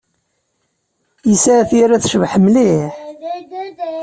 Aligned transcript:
Yesɛa 1.29 1.63
tira 1.69 2.01
tecbeḥ 2.03 2.33
mliḥ. 2.39 2.93